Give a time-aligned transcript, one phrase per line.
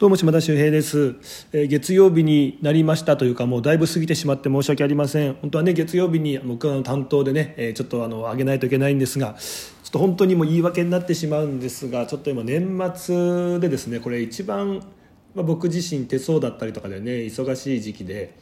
[0.00, 1.14] どうも島田秀平です、
[1.52, 5.34] えー月曜日になりましたというかもうだいぶ過ぎてしまって申し訳ありません。
[5.34, 14.76] 本当はね月曜日に僕の担当でね、えーちょっとあの上げないといけないんですがちょっと本当にもう言い訳になってしまうんですがちょっと今年末でですねこれ一番、
[15.34, 18.34] まあ、僕自身手相だったりとかでね忙しい時期で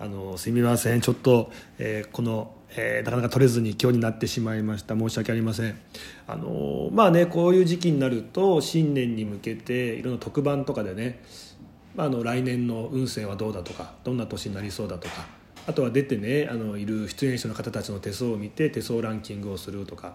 [0.00, 1.00] あのすみません。
[1.00, 4.96] ちょっと、えーこの、えーなかなか取れずに今日になってしまいました。
[4.96, 5.78] 申し訳ありません。
[6.26, 11.22] あのまあねこういう時期になると新年に向けていろんな特番とかでね、
[11.94, 15.26] まあ、あの来年の運勢はどうだとかどんな年になりそうだとか
[15.66, 20.14] あとは出てねあのいる出演者の方たちの手相を見て手相ランキングをするとか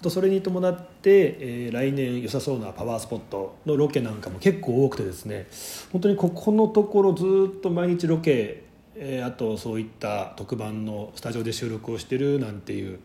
[0.00, 5.46] あとそれに伴って、えー来年良さそうなパワースポットのロケなんかも結構多くてですね
[5.92, 7.24] 本当にここのところず
[7.56, 8.64] っと毎日ロケ
[8.94, 12.98] えーあとそういった特番のスタジオで収録をしてるなんていう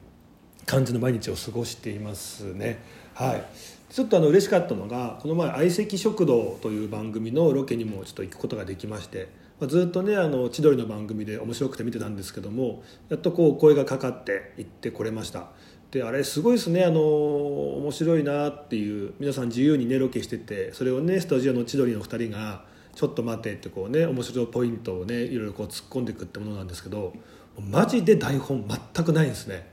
[0.66, 2.80] 感じの毎日を過ごしていますね。
[3.14, 3.44] はい。
[3.90, 9.30] ちょっとあの嬉しかったのがこの前「相席食堂」という番組のロケにもちょっと行くことができまして、
[9.62, 15.52] まあずっとねあの千鳥の番組で面白くて見てたんですけどもやっとこう声がかかって行ってこれました。
[15.90, 22.66] であれすごいですねあの面白いなっていう皆さん自由にねロケしててそれをねスタジオの千鳥の2人が
[22.98, 27.14] ちょっと待てってこうね面白いポイントをねいろいろこう突っ込んでいくってものなんですけど
[27.60, 29.68] マジで台本全くないんですね。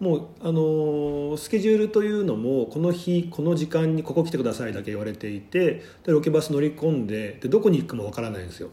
[0.00, 8.68] もうあのースケジュールというのもこの日この時間にここ来てくださいだけ言われていてでロケバス乗り込んででどこに行くかもわからないんですよ。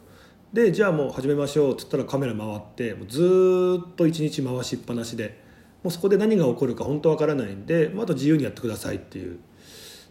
[0.52, 5.41] でじゃあもう始めましょうっつったらカメラ回ってもうずっと一日回しっぱなしで
[5.83, 9.39] もうそこで何が起こるか本当わからないんで、まあ、あと自由にやってくださいっていう。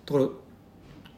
[0.07, 0.29] だから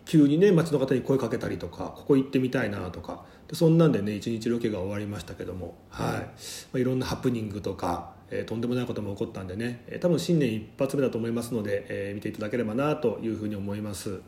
[0.06, 6.06] 急にね街の方に声かけたりとかここ行ってみたいなとかでそんなんでね一日ロケが終わりましたけども、はい。
[6.14, 6.24] ま
[6.74, 14.20] あ、いろんなハプニングとか、えーとんでもないことも起こったんでね、えー多分新年一発目だと思いますので、えー見ていただければなというふうに思います。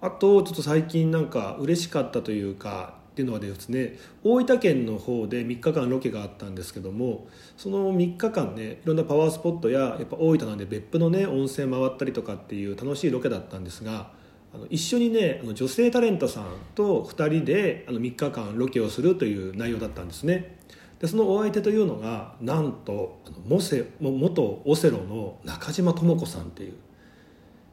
[0.00, 14.10] あとちょっと最近なんか嬉しかったというかっていうのはですね大分県の方で3日間ロケがあったんですけどもその3日間ねいろんなパワースポットややっぱ大分なんで別府のね温泉回ったりとかっていう楽しいロケだったんですが
[14.56, 16.44] あの一緒にねあの女性タレントさん
[16.74, 20.56] と2人であの3日間ロケをするという内容だったんですね。
[20.98, 26.74] でそのお相手というのがなんとあのモセ元オセロの中島智子さんっていう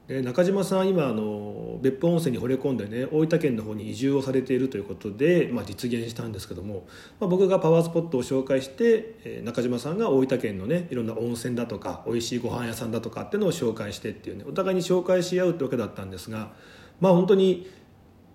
[0.07, 6.85] で中島さん今あの別府温泉に惚れ込んでね大分県の方に移住をされているということで、まあ、実現したんですけども、
[7.21, 16.53] まあ、僕がパワースポットを紹介して、えー中島さんが大分県のねいろんな温泉だとか美味しいご飯屋さんだとかっていうのを紹介してっていうねお互いに紹介し合うってわけだったんですが
[16.99, 17.69] まあ本当に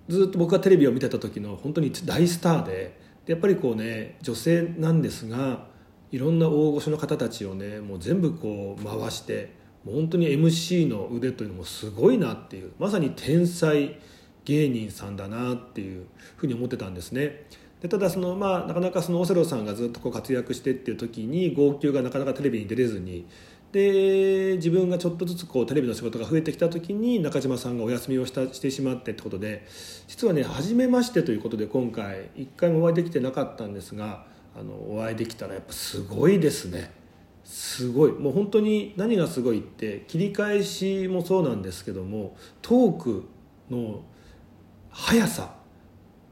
[0.08, 5.66] ずっと僕がテレビを見てた時の本当に大スターででやっぱりこうね女性なんですが
[6.10, 9.54] いろんな大御所の方たちをねもう全部こう回して
[9.92, 13.98] 本当に MC の腕というのもすごいなっていうまさに天才
[14.44, 16.06] 芸人さんだなっていう
[16.36, 17.46] ふうに思ってたんですね。
[17.80, 23.26] でただその、まあ、なかなかそのオセロさんがずっとこう活躍してっていう時に号泣がなかなかテレビに出れずに
[23.70, 29.66] で自分がちょっとずつこうテレビの仕事が増えてきた時に中島さんがお休みをしたしてしまってってことで
[30.06, 34.24] 実はね初めましてということで今回一回もお会いできてなかったんですが
[34.58, 36.97] あのお会いできたらやっぱすごいですね
[37.48, 43.26] すごいもう本当に何がすごいって切り返しもそうなんですけどもトーク
[43.70, 44.02] の
[44.90, 45.54] 速さ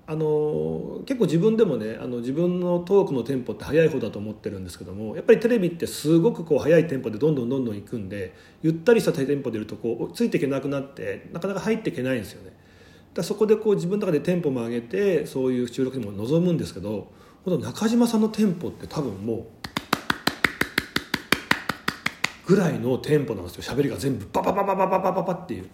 [0.06, 12.54] あの結構自分でもねあの自分のトークのテンポって速い方だと思ってるんですけどもやっぱりテレビってすごくこう速いテンポでどんどんどんどんいくんでゆったりしたテンポでいるとこうついていけなくなってなかなか入っていけないんですよね。
[13.15, 17.10] だそこでこう自分の中でテンポも上げてそういう収録にも臨むんですけど
[17.47, 19.47] この中島さんのテンポって多分もう
[22.46, 23.62] ぐらいのテンポなんですよ。
[23.62, 25.66] 喋りが全部バババババババババっていう。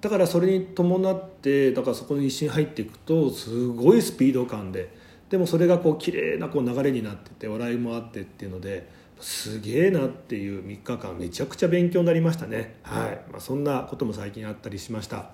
[0.00, 5.02] だからそれに伴ってだからそこに一瞬入っていくとすごいスピード感で。
[5.30, 8.86] でもそれがこう綺麗なこう流れになってて笑いもあってっていうので
[9.18, 12.76] すげえなっていう3日間めちゃくちゃ勉強になりましたね。
[12.82, 15.30] はい、まあ、そんなことも最近あったりしました。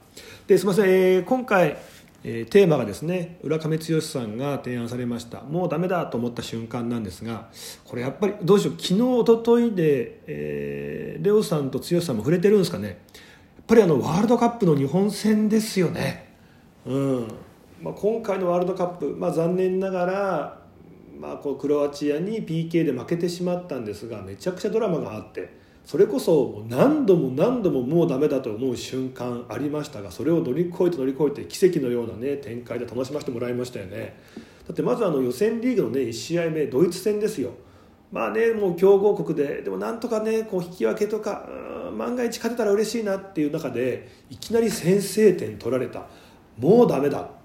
[0.46, 1.76] ですいません、えー今回
[2.22, 5.42] えーテーマがですね浦上剛さんが提案されました。
[5.42, 7.48] もうダメだと思った瞬間なんですが
[7.84, 12.88] これやっぱりどうでしよう昨日一昨日で、えーレオさんと剛さんも触れてるんですかね。
[12.88, 12.96] やっ
[13.66, 16.34] ぱりあのワールドカップの日本戦ですよね、
[16.86, 17.28] うん。
[17.82, 20.62] まあ、今回のワールドカップ、まあ、残念ながら、
[21.18, 25.52] まあ、こうクロアチアに PK で負けてしまったんですがめちゃくちゃドラマがあって
[25.84, 34.16] それこそ何度も何度ももうダメだと思う瞬間ありましたがそれを乗り越えて乗り越えて奇跡のような、ね、展開で楽しませてもらいましたよね。
[34.66, 37.50] だってまずあの予選リーグの、ね、1試合目ドイツ戦ですよ。
[38.12, 41.48] まあねもう強豪国ででもなんとかねこう引き分けとか
[41.96, 46.06] 万が一勝てたら嬉しいなっていう中でいきなり先制点取られた。
[46.58, 47.39] もうダメだ。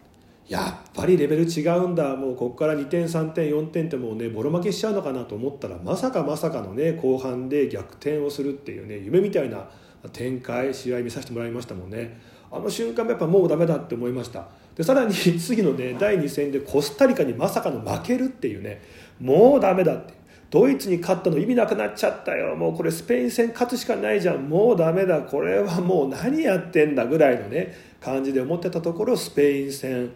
[0.48, 2.16] やっぱりレベル違うんだ。
[2.16, 9.68] もうここから2点3点4点ってもうねボロ負けしちゃうのかなと思ったらまさかまさかのね後半で逆転をするっていうね夢みたいな
[10.14, 12.20] 展開試合見させてもらいましたもんね。
[12.52, 14.48] あの瞬間やっぱもうダメだって思いました。
[14.76, 18.82] でさらに 次のね第2戦でコスタリカにまさかの負けるっていうね
[19.20, 20.14] もうダメだって。
[20.52, 22.56] ドイツに勝ったの意味なくなっちゃったよ。
[22.56, 24.48] もうこれスペイン戦勝つしかないじゃん。
[24.48, 25.22] もうダメだ。
[25.22, 30.12] これはもう何やってんだぐらいのね感じで思ってたところスペイン戦。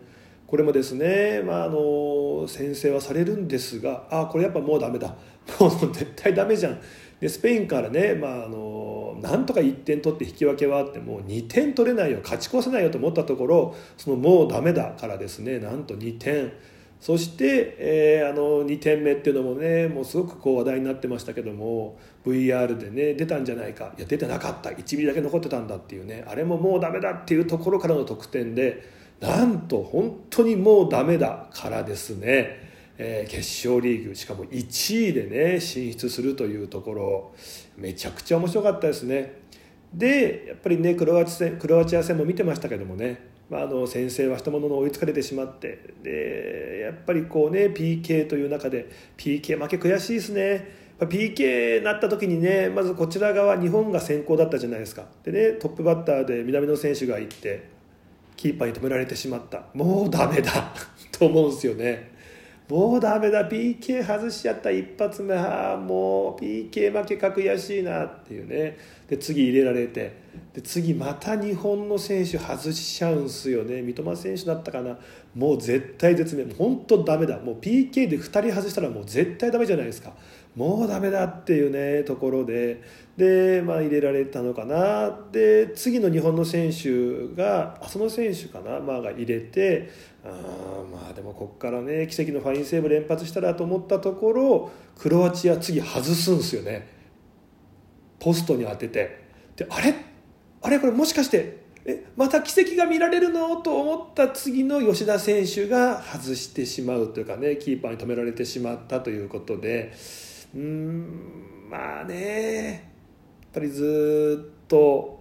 [0.50, 5.16] これもですね、まあ、あの先制はされるんですがあこれやっぱもうダメだ。
[5.60, 6.80] もう絶対ダメじゃん。
[7.20, 12.22] でスペインからね、まあ、あのなんとか1点取って引き分けはあってもう2点取れないよ。
[12.24, 15.60] 勝ち越せないよと思ったところそのもうダメだからですね。
[15.60, 16.52] なんと2点。
[17.00, 23.94] そして、えー、あの2点目っていうのもねもうすごくこう話題になってましたけども VR でね出たんじゃないか。
[24.00, 24.72] いや出てなかった。
[24.72, 26.26] 1ミリだけ残ってたんだっていうね。
[26.28, 28.98] あれももうダメだっていうところからの得点で。
[29.20, 31.48] なんと本当にもうダメだ。
[31.52, 34.16] からですね、えー、決勝リーグ。
[34.16, 37.36] しかも1位でね進出するというところ。
[37.78, 39.40] めちゃくちゃ面白かったですね。
[39.94, 45.94] でやっぱりねクロアチ戦クロアチア戦も見てましたけどもね、まあ、あの先制はしたものの追いつかれてしまって。
[46.04, 50.80] でやっぱりこうね PK という中で PK 負け悔しいですね。
[51.00, 55.06] PK になった時にねまずこちら側日本が先行だったじゃないですか。
[55.24, 57.79] でねトップバッターで南野選手がいって
[58.40, 59.64] キーパーに止められてしまった。
[59.74, 60.74] もうダメだ。
[61.12, 62.12] と思うんですよね。
[62.70, 63.50] もうダメだ。
[63.50, 64.72] PK 外しちゃった。
[64.72, 65.36] 一発目。
[65.36, 68.06] はもう PK 負けか悔しいな。
[68.06, 68.78] っていうね。
[69.10, 70.14] で次入れられて。
[70.54, 73.82] で次また日本の選手外しちゃうんすよね。
[73.82, 74.98] 三笘選手だったかな。
[75.36, 76.54] もう絶対絶命。
[76.54, 77.40] 本当ダメだ。
[77.40, 80.14] もう PK で2人外したらもう絶対ダメじゃないですか。
[80.56, 82.82] もうダメだっていうねところで。
[83.18, 85.28] で、まあ、入れられたのかな。
[85.32, 89.90] で次の日本の選手がその選手かな、まあ、が入れて
[90.24, 90.28] あ
[90.92, 96.88] まあでもここからね奇跡のファインセーブ連発したらと思ったところクロアチア次外すんすよね。
[98.20, 99.28] ポストに当てて。
[99.56, 100.09] であれ？
[100.62, 103.58] あれこれもしかしてえまた奇跡が見られるの？
[103.62, 109.94] と思った次の吉田選手が外してしまうというかねキーパーに止められてしまったということで
[110.54, 112.82] うんまあねやっ
[113.54, 115.20] ぱりずっと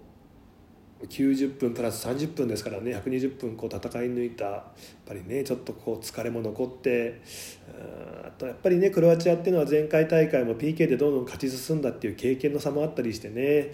[1.01, 4.63] 90分プラス30分ですからね120分こう戦い抜いたやっ
[5.05, 7.21] ぱりねちょっとこう疲れも残って
[8.37, 13.71] とやっぱりねクロアチアっていうのは前回大会も PK でどんどん勝ち進んだっていう経験の差もあったりしてね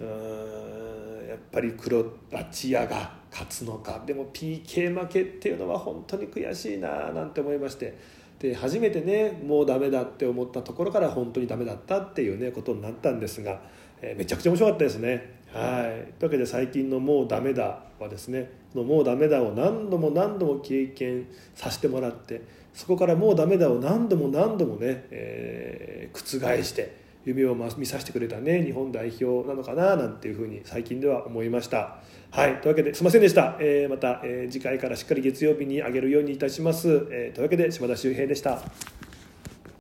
[0.00, 8.18] うんやっぱりクロアチアが勝つのかでも PK 負けっていうのは本当に悔しいななんて思いまして。
[8.38, 13.60] で初めてねもうダメだって思ったところから本当にダメだったっていうねことになったんですが、
[14.00, 15.37] えー、めちゃくちゃ面白かったですね。
[15.52, 22.42] はいというわけで最近の「もうダメだ」はですねの「もうダメだ」を何度も何度も経験させてもらって
[22.74, 31.98] そこから「もうダメだ」を何度も何度もね、えー、覆して夢を見させてくれたね日本代表なのかななんていうふうに最近では思いました。
[32.30, 38.60] はいというわけですいませんでした、えー、また、えー、次回からしっかり月曜日にあげるようにいたします、え、というわけで島田秀平でした。